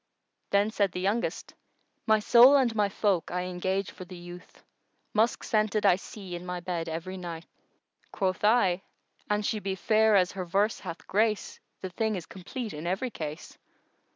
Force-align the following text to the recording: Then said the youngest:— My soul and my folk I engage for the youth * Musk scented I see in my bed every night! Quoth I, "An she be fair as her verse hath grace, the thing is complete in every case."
Then 0.49 0.71
said 0.71 0.93
the 0.93 0.99
youngest:— 0.99 1.53
My 2.07 2.17
soul 2.17 2.55
and 2.55 2.73
my 2.73 2.89
folk 2.89 3.29
I 3.29 3.43
engage 3.43 3.91
for 3.91 4.03
the 4.03 4.17
youth 4.17 4.63
* 4.89 5.13
Musk 5.13 5.43
scented 5.43 5.85
I 5.85 5.97
see 5.97 6.33
in 6.33 6.43
my 6.43 6.59
bed 6.59 6.89
every 6.89 7.17
night! 7.17 7.45
Quoth 8.11 8.43
I, 8.43 8.81
"An 9.29 9.43
she 9.43 9.59
be 9.59 9.75
fair 9.75 10.15
as 10.15 10.31
her 10.31 10.43
verse 10.45 10.79
hath 10.79 11.05
grace, 11.05 11.59
the 11.81 11.91
thing 11.91 12.15
is 12.15 12.25
complete 12.25 12.73
in 12.73 12.87
every 12.87 13.11
case." 13.11 13.59